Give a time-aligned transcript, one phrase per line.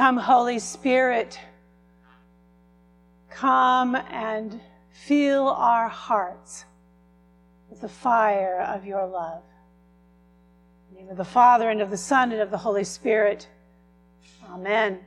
[0.00, 1.38] Come, Holy Spirit,
[3.28, 6.64] come and fill our hearts
[7.68, 9.42] with the fire of your love.
[10.88, 13.46] In the name of the Father, and of the Son, and of the Holy Spirit.
[14.48, 15.00] Amen.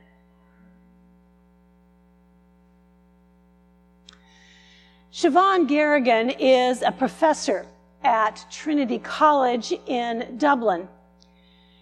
[5.12, 7.66] Siobhan Garrigan is a professor
[8.04, 10.86] at Trinity College in Dublin.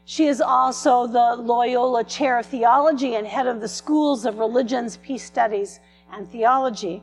[0.05, 4.97] She is also the Loyola Chair of Theology and head of the Schools of Religions,
[4.97, 5.80] Peace Studies,
[6.12, 7.02] and Theology.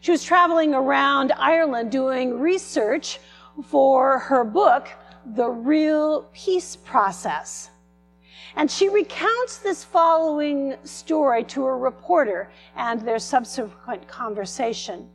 [0.00, 3.20] She was traveling around Ireland doing research
[3.64, 4.88] for her book,
[5.36, 7.70] The Real Peace Process.
[8.56, 15.08] And she recounts this following story to a reporter and their subsequent conversation.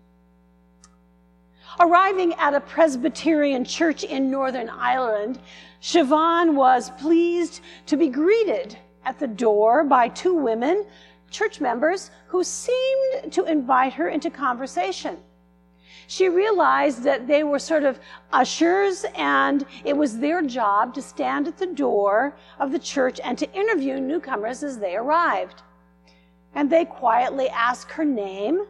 [1.80, 5.40] Arriving at a Presbyterian church in Northern Ireland,
[5.80, 10.86] Siobhan was pleased to be greeted at the door by two women,
[11.30, 15.18] church members, who seemed to invite her into conversation.
[16.08, 18.00] She realized that they were sort of
[18.34, 23.38] ushers and it was their job to stand at the door of the church and
[23.38, 25.62] to interview newcomers as they arrived.
[26.56, 28.66] And they quietly asked her name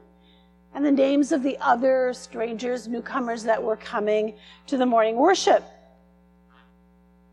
[0.74, 4.34] and the names of the other strangers, newcomers that were coming
[4.68, 5.64] to the morning worship.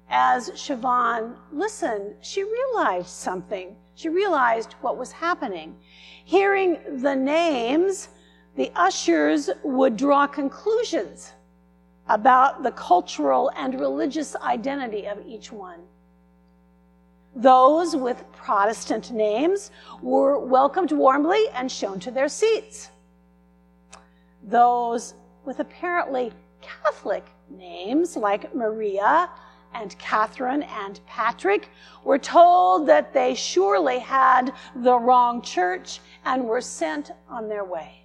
[0.08, 3.76] As Siobhan listened, she realized something.
[3.94, 5.76] She realized what was happening.
[6.24, 8.08] Hearing the names,
[8.56, 11.32] the ushers would draw conclusions
[12.08, 15.80] about the cultural and religious identity of each one.
[17.34, 22.90] Those with Protestant names were welcomed warmly and shown to their seats
[24.44, 25.14] those
[25.44, 29.30] with apparently Catholic names like Maria
[29.74, 31.68] and Catherine and Patrick
[32.04, 38.04] were told that they surely had the wrong church and were sent on their way.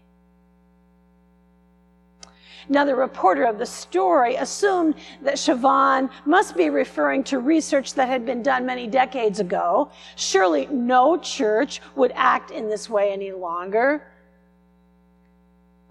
[2.72, 8.08] Now, the reporter of the story assumed that Siobhan must be referring to research that
[8.08, 9.90] had been done many decades ago.
[10.16, 14.04] Surely no church would act in this way any longer.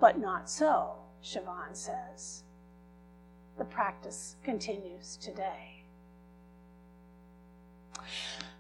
[0.01, 0.93] But not so,
[1.23, 2.45] Siobhan says.
[3.57, 5.83] The practice continues today.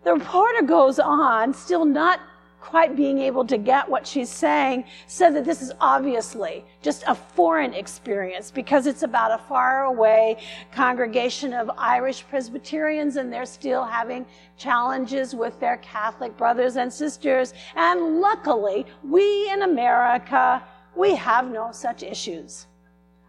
[0.04, 2.20] The reporter goes on, still not
[2.60, 7.14] quite being able to get what she's saying, said that this is obviously just a
[7.14, 10.36] foreign experience because it's about a faraway
[10.72, 17.54] congregation of Irish Presbyterians and they're still having challenges with their Catholic brothers and sisters.
[17.76, 20.62] And luckily, we in America
[20.98, 22.66] we have no such issues.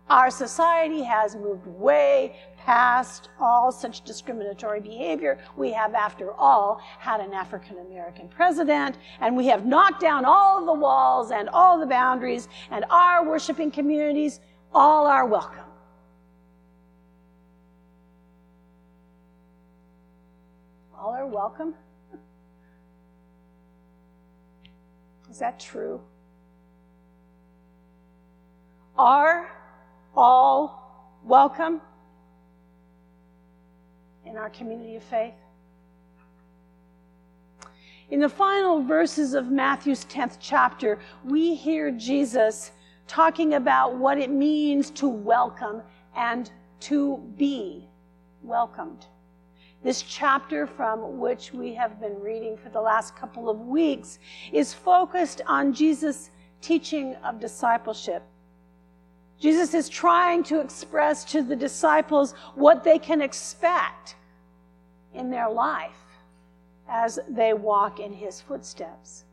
[0.10, 5.38] Our society has moved way past all such discriminatory behavior.
[5.56, 10.66] We have, after all, had an African American president, and we have knocked down all
[10.66, 14.40] the walls and all the boundaries, and our worshiping communities
[14.74, 15.66] all are welcome.
[20.98, 21.76] All are welcome?
[25.30, 26.02] Is that true?
[29.00, 29.50] Are
[30.14, 31.80] all welcome
[34.26, 35.36] in our community of faith.
[38.10, 42.74] In the final verses of Matthew's 10th chapter, we hear Jesus
[43.08, 45.82] talking about what it means to welcome
[46.18, 47.88] and to be
[48.44, 49.06] welcomed.
[49.82, 54.20] This chapter, from which we have been reading for the last couple of weeks,
[54.52, 58.24] is focused on Jesus' teaching of discipleship.
[59.40, 64.16] Jesus is trying to express to the disciples what they can expect
[65.14, 65.92] in their life
[66.90, 69.24] as they walk in his footsteps.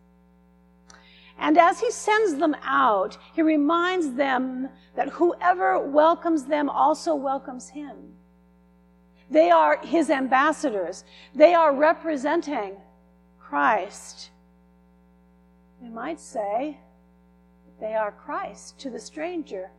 [1.38, 7.68] And as he sends them out, he reminds them that whoever welcomes them also welcomes
[7.68, 8.14] him.
[9.30, 11.04] They are his ambassadors.
[11.34, 12.76] They are representing
[13.40, 14.30] Christ.
[15.82, 16.78] We might say
[17.80, 19.70] they are Christ to the stranger.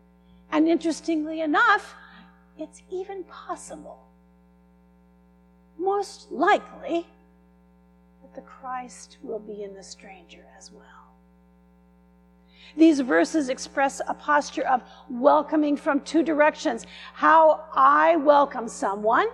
[0.52, 1.96] And interestingly enough,
[2.58, 4.08] it's even possible,
[5.78, 7.06] most likely,
[8.22, 10.84] that the Christ will be in the stranger as well.
[12.76, 19.28] These verses express a posture of welcoming from two directions how I welcome someone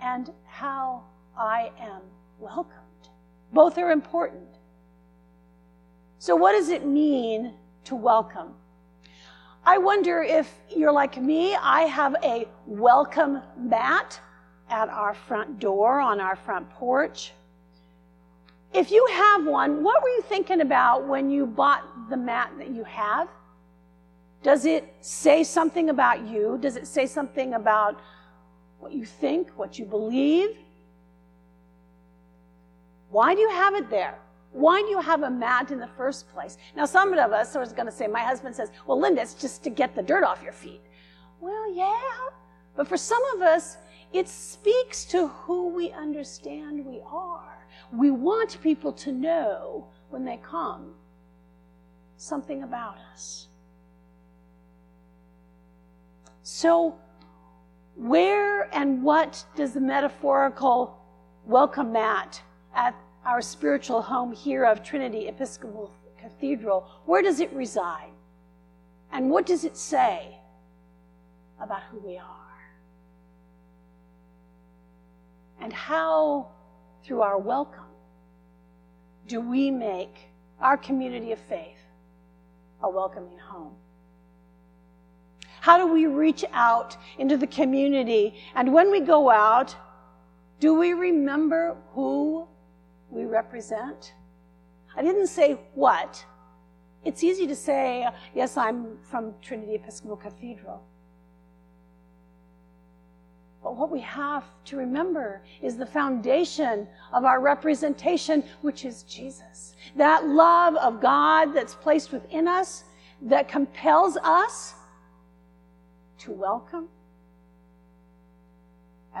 [0.00, 1.04] and how
[1.36, 2.02] I am
[2.38, 2.76] welcomed.
[3.52, 4.48] Both are important.
[6.18, 8.54] So, what does it mean to welcome?
[9.64, 14.18] I wonder if you're like me, I have a welcome mat
[14.70, 17.32] at our front door, on our front porch.
[18.72, 22.70] If you have one, what were you thinking about when you bought the mat that
[22.70, 23.28] you have?
[24.42, 26.56] Does it say something about you?
[26.60, 28.00] Does it say something about
[28.78, 30.56] what you think, what you believe?
[33.10, 34.18] Why do you have it there?
[34.52, 36.58] Why do you have a mat in the first place?
[36.74, 39.62] Now, some of us are going to say, my husband says, well, Linda, it's just
[39.64, 40.82] to get the dirt off your feet.
[41.40, 42.00] Well, yeah,
[42.76, 43.76] but for some of us,
[44.12, 47.66] it speaks to who we understand we are.
[47.92, 50.94] We want people to know when they come
[52.16, 53.48] something about us.
[56.42, 56.96] So,
[57.94, 60.98] where and what does the metaphorical
[61.46, 62.42] welcome mat
[62.74, 62.94] at
[63.24, 68.10] our spiritual home here of Trinity Episcopal Cathedral, where does it reside?
[69.12, 70.38] And what does it say
[71.60, 72.24] about who we are?
[75.60, 76.48] And how,
[77.04, 77.84] through our welcome,
[79.26, 80.30] do we make
[80.60, 81.78] our community of faith
[82.82, 83.74] a welcoming home?
[85.60, 88.34] How do we reach out into the community?
[88.54, 89.76] And when we go out,
[90.58, 92.48] do we remember who
[93.10, 94.14] we represent?
[94.96, 96.24] I didn't say what.
[97.04, 100.82] It's easy to say, yes, I'm from Trinity Episcopal Cathedral.
[103.62, 109.76] But what we have to remember is the foundation of our representation, which is Jesus.
[109.96, 112.84] That love of God that's placed within us
[113.22, 114.74] that compels us
[116.18, 116.88] to welcome.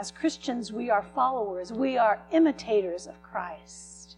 [0.00, 4.16] As Christians, we are followers, we are imitators of Christ.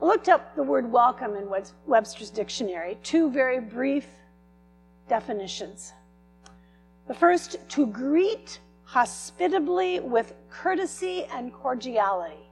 [0.00, 1.48] I looked up the word welcome in
[1.84, 4.06] Webster's dictionary, two very brief
[5.08, 5.94] definitions.
[7.08, 12.48] The first, to greet hospitably with courtesy and cordiality.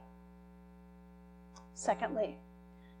[1.75, 2.39] Secondly,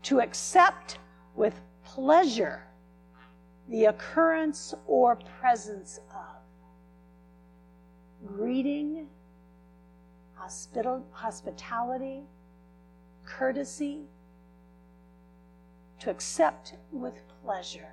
[0.03, 0.99] to accept
[1.35, 2.63] with pleasure
[3.67, 6.32] the occurrence or presence of.
[8.25, 9.07] Greeting,
[10.35, 12.23] hospital, hospitality,
[13.25, 14.01] courtesy,
[15.99, 17.87] to accept with pleasure.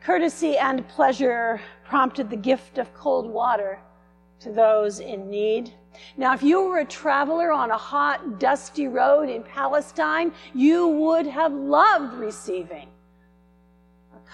[0.00, 3.78] Courtesy and pleasure prompted the gift of cold water
[4.40, 5.72] to those in need.
[6.16, 11.26] Now, if you were a traveler on a hot, dusty road in Palestine, you would
[11.26, 12.88] have loved receiving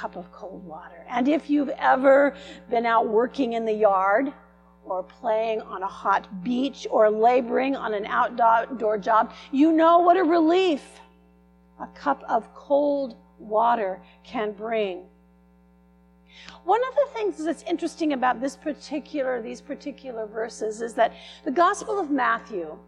[0.00, 1.04] cup of cold water.
[1.10, 2.34] And if you've ever
[2.70, 4.32] been out working in the yard,
[4.84, 10.16] or playing on a hot beach, or laboring on an outdoor job, you know what
[10.16, 11.00] a relief
[11.80, 15.02] a cup of cold water can bring.
[16.64, 21.12] One of the things that's interesting about this particular, these particular verses is that
[21.44, 22.78] the Gospel of Matthew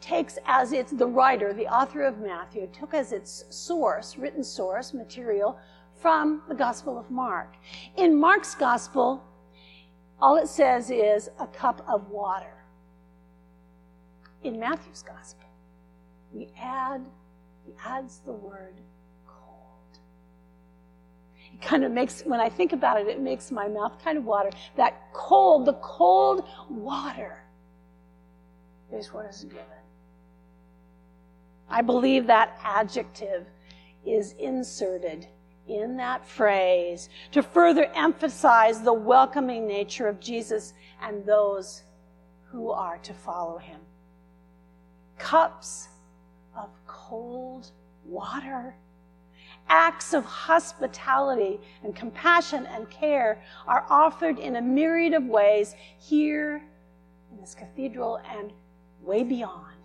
[0.00, 4.94] takes as its, the writer, the author of Matthew, took as its source, written source,
[4.94, 5.58] material
[6.00, 7.54] from the Gospel of Mark.
[7.96, 9.22] In Mark's Gospel,
[10.20, 12.64] all it says is a cup of water.
[14.42, 15.48] In Matthew's Gospel,
[16.32, 17.04] we add,
[17.66, 18.80] he adds the word
[19.26, 19.98] cold.
[21.52, 24.24] It kind of makes, when I think about it, it makes my mouth kind of
[24.24, 24.50] water.
[24.76, 27.42] That cold, the cold water
[28.92, 29.64] is what is given.
[31.68, 33.46] I believe that adjective
[34.04, 35.28] is inserted
[35.70, 41.82] in that phrase to further emphasize the welcoming nature of Jesus and those
[42.50, 43.80] who are to follow him.
[45.18, 45.88] Cups
[46.56, 47.70] of cold
[48.04, 48.74] water
[49.70, 56.62] acts of hospitality and compassion and care are offered in a myriad of ways here
[57.32, 58.52] in this cathedral and
[59.00, 59.79] way beyond.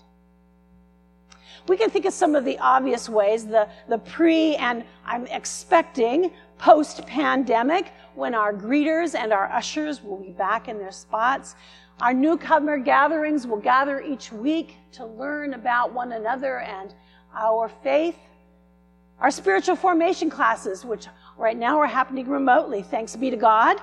[1.67, 6.31] We can think of some of the obvious ways, the, the pre and I'm expecting
[6.57, 11.55] post pandemic, when our greeters and our ushers will be back in their spots.
[12.01, 16.93] Our newcomer gatherings will gather each week to learn about one another and
[17.33, 18.15] our faith
[19.19, 21.07] our spiritual formation classes, which
[21.37, 23.77] right now are happening remotely, thanks be to God,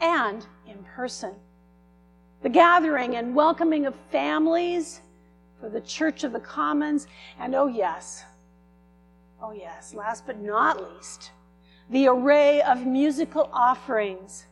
[0.00, 1.34] and in person.
[2.42, 5.01] The gathering and welcoming of families
[5.62, 7.06] for the Church of the Commons,
[7.38, 8.24] and oh, yes,
[9.40, 11.30] oh, yes, last but not least,
[11.88, 14.46] the array of musical offerings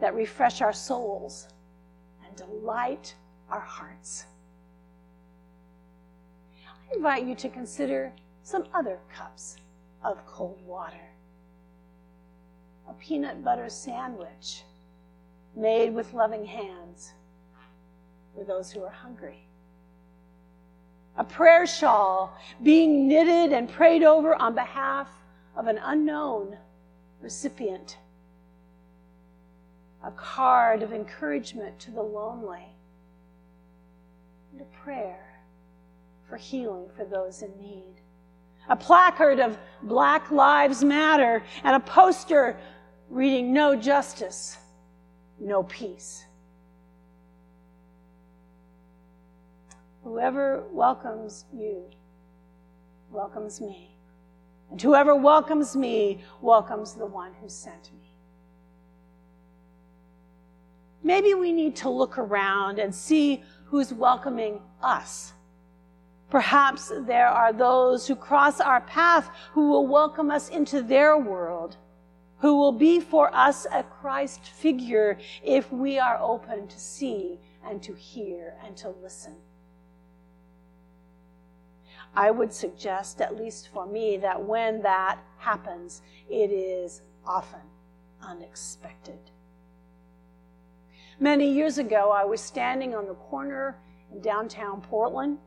[0.00, 1.48] that refresh our souls
[2.24, 3.16] and delight
[3.50, 4.26] our hearts.
[6.64, 8.12] I invite you to consider
[8.44, 9.56] some other cups
[10.04, 11.10] of cold water.
[12.88, 14.62] a peanut butter sandwich
[15.56, 17.12] made with loving hands
[18.36, 19.48] for those who are hungry.
[21.16, 25.08] A prayer shawl being knitted and prayed over on behalf
[25.56, 26.56] of an unknown
[27.20, 27.98] recipient.
[30.02, 32.66] A card of encouragement to the lonely.
[34.52, 35.40] And a prayer
[36.28, 37.94] for healing for those in need.
[38.68, 42.56] A placard of Black Lives Matter and a poster
[43.08, 44.56] reading No Justice,
[45.38, 46.24] No Peace.
[50.04, 51.90] Whoever welcomes you
[53.10, 53.96] welcomes me.
[54.70, 58.14] And whoever welcomes me welcomes the one who sent me.
[61.02, 65.32] Maybe we need to look around and see who's welcoming us.
[66.28, 71.76] Perhaps there are those who cross our path who will welcome us into their world,
[72.38, 77.82] who will be for us a Christ figure if we are open to see and
[77.82, 79.34] to hear and to listen.
[82.16, 87.60] I would suggest, at least for me, that when that happens, it is often
[88.22, 89.18] unexpected.
[91.18, 93.78] Many years ago, I was standing on the corner
[94.12, 95.38] in downtown Portland.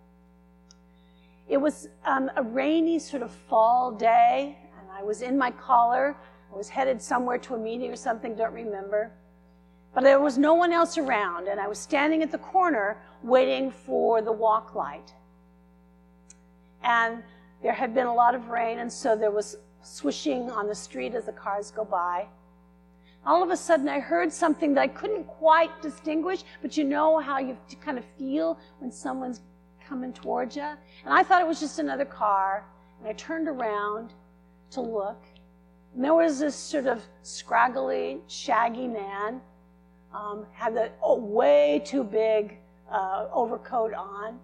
[1.47, 6.15] It was um, a rainy sort of fall day, and I was in my collar.
[6.51, 9.11] I was headed somewhere to a meeting or something, don't remember.
[9.93, 13.71] But there was no one else around, and I was standing at the corner waiting
[13.71, 15.13] for the walk light
[16.87, 17.21] and
[17.61, 21.13] there had been a lot of rain, and so there was swishing on the street
[21.13, 22.27] as the cars go by.
[23.25, 27.19] All of a sudden, I heard something that I couldn't quite distinguish, but you know
[27.19, 29.41] how you kind of feel when someone's
[29.85, 30.61] coming towards you?
[30.61, 32.65] And I thought it was just another car,
[32.99, 34.13] and I turned around
[34.71, 35.21] to look,
[35.93, 39.41] and there was this sort of scraggly, shaggy man,
[40.13, 44.39] um, had the oh, way too big uh, overcoat on,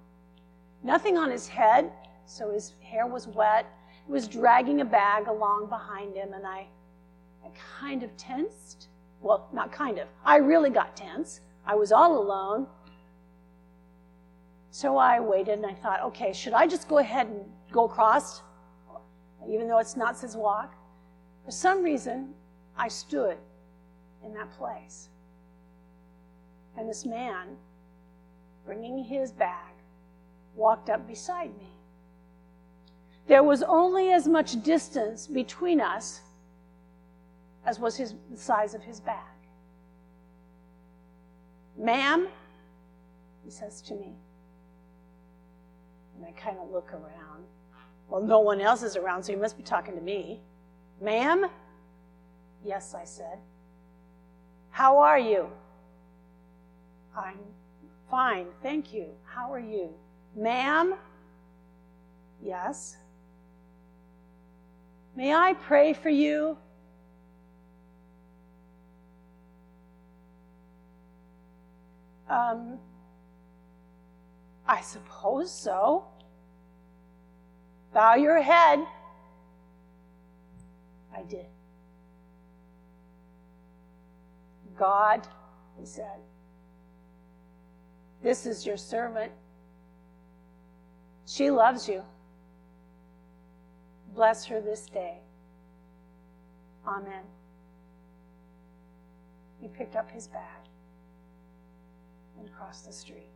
[0.83, 1.89] nothing on his head,
[2.25, 3.65] so his hair was wet.
[4.05, 6.67] He was dragging a bag along behind him, and I,
[7.43, 7.49] I
[7.79, 8.87] kind of tensed.
[9.21, 10.07] Well, not kind of.
[10.25, 11.41] I really got tense.
[11.65, 12.67] I was all alone.
[14.71, 18.41] So I waited and I thought, okay, should I just go ahead and go across,
[19.47, 20.73] even though it's not his walk?
[21.45, 22.33] For some reason,
[22.75, 23.37] I stood
[24.25, 25.09] in that place.
[26.75, 27.49] And this man,
[28.65, 29.73] bringing his bag,
[30.55, 31.72] walked up beside me.
[33.27, 36.21] There was only as much distance between us
[37.65, 39.17] as was his, the size of his bag.
[41.77, 42.27] Ma'am,
[43.43, 44.13] he says to me.
[46.15, 47.45] And I kind of look around.
[48.09, 50.41] Well, no one else is around, so he must be talking to me.
[51.01, 51.47] Ma'am?
[52.63, 53.39] Yes, I said.
[54.69, 55.47] How are you?
[57.15, 57.37] I'm
[58.09, 59.07] fine, thank you.
[59.23, 59.93] How are you?
[60.35, 60.95] Ma'am?
[62.41, 62.97] Yes.
[65.15, 66.57] May I pray for you?
[72.29, 72.79] Um,
[74.67, 76.05] I suppose so.
[77.93, 78.79] Bow your head.
[81.15, 81.45] I did.
[84.75, 85.27] God,
[85.79, 86.17] he said,
[88.23, 89.31] this is your servant.
[91.27, 92.01] She loves you.
[94.15, 95.17] Bless her this day.
[96.87, 97.23] Amen.
[99.59, 100.67] He picked up his bag
[102.39, 103.29] and crossed the street.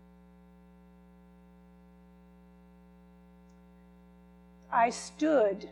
[4.72, 5.70] I stood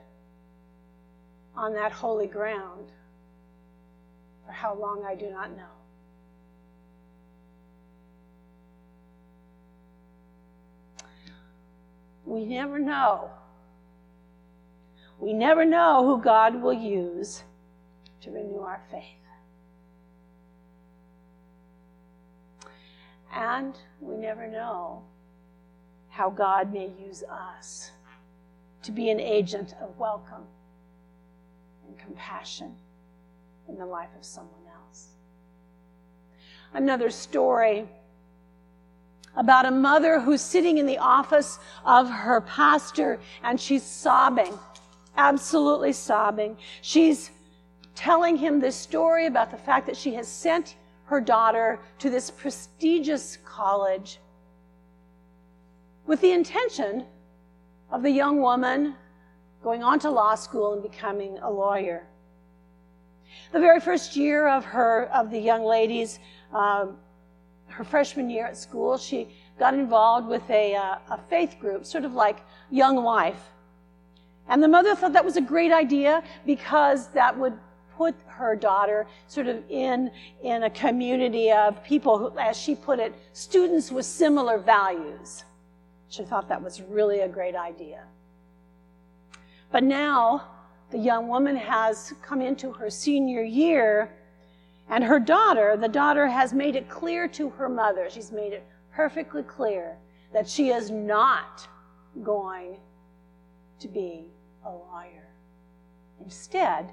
[1.56, 2.92] on that holy ground
[4.46, 5.64] for how long I do not know.
[12.26, 13.30] We never know
[15.20, 17.44] we never know who God will use
[18.22, 19.04] to renew our faith.
[23.34, 25.04] And we never know
[26.10, 27.92] how God may use us
[28.84, 30.44] to be an agent of welcome
[31.88, 32.74] and compassion
[33.68, 35.08] in the life of someone else.
[36.74, 37.88] Another story
[39.36, 44.58] about a mother who's sitting in the office of her pastor and she's sobbing
[45.18, 46.58] absolutely sobbing.
[46.82, 47.32] She's
[47.96, 52.30] telling him this story about the fact that she has sent her daughter to this
[52.30, 54.20] prestigious college
[56.06, 57.06] with the intention
[57.92, 58.96] of the young woman
[59.64, 62.06] going on to law school and becoming a lawyer.
[63.52, 66.20] The very first year of her, of the young ladies,
[66.54, 66.98] um,
[67.68, 72.06] her freshman year at school, she got involved with a, uh, a faith group, sort
[72.06, 73.52] of like Young Life.
[74.48, 77.58] And the mother thought that was a great idea because that would
[77.98, 80.12] put her daughter sort of in,
[80.44, 85.46] in a community of people who, as she put it, students with similar values.
[86.10, 88.04] She thought that was really a great idea.
[89.72, 90.48] But now
[90.92, 94.14] the young woman has come into her senior year,
[94.90, 98.66] and her daughter, the daughter has made it clear to her mother, she's made it
[98.94, 99.98] perfectly clear
[100.32, 101.68] that she is not
[102.24, 102.78] going
[103.80, 104.28] to be
[104.66, 105.28] a lawyer.
[106.24, 106.92] Instead,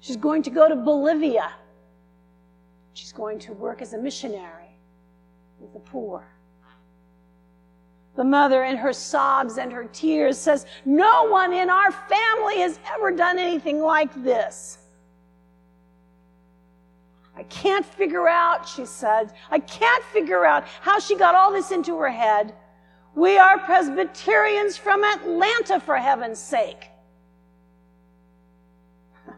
[0.00, 1.52] she's going to go to Bolivia.
[2.92, 4.78] She's going to work as a missionary
[5.58, 6.26] with the poor.
[8.16, 12.78] The mother, in her sobs and her tears, says, No one in our family has
[12.94, 14.78] ever done anything like this.
[17.36, 21.72] I can't figure out, she said, I can't figure out how she got all this
[21.72, 22.54] into her head.
[23.14, 26.88] We are Presbyterians from Atlanta, for heaven's sake.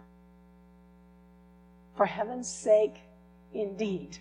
[1.95, 2.97] For heaven's sake,
[3.53, 4.19] indeed.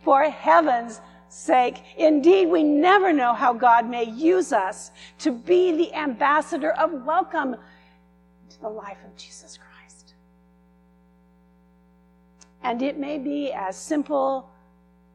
[0.00, 1.82] For heaven's sake.
[1.96, 7.56] Indeed, we never know how God may use us to be the ambassador of welcome
[8.50, 10.14] to the life of Jesus Christ.
[12.62, 14.50] And it may be as simple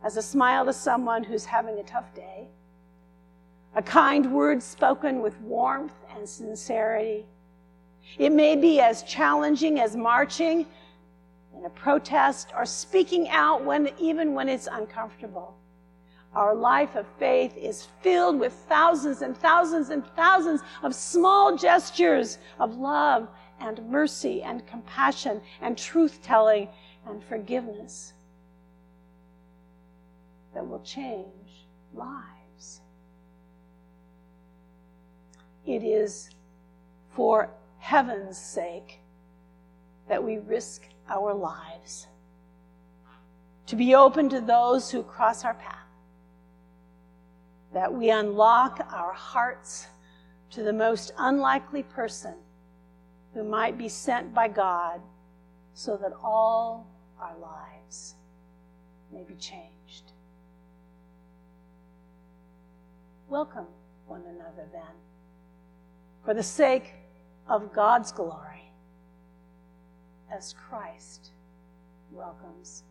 [0.03, 2.47] as a smile to someone who's having a tough day,
[3.77, 7.23] a kind word spoken with warmth and sincerity.
[8.17, 10.65] It may be as challenging as marching
[11.55, 15.55] in a protest or speaking out when, even when it's uncomfortable.
[16.33, 22.39] Our life of faith is filled with thousands and thousands and thousands of small gestures
[22.59, 23.27] of love
[23.59, 26.67] and mercy and compassion and truth telling
[27.07, 28.13] and forgiveness
[30.55, 32.36] that will change lives.
[35.67, 36.31] It is
[37.11, 39.01] for heaven's sake
[40.07, 42.07] that we risk our lives
[43.67, 45.87] to be open to those who cross our path
[47.73, 49.87] that we unlock our hearts
[50.49, 52.33] to the most unlikely person
[53.33, 55.01] who might be sent by God
[55.73, 56.87] so that all
[57.19, 58.15] our lives
[59.11, 60.13] may be changed.
[63.27, 63.67] Welcome
[64.07, 64.95] one another then,
[66.27, 66.93] for the sake
[67.47, 68.69] of God's glory,
[70.29, 71.31] as Christ
[72.11, 72.83] welcomes.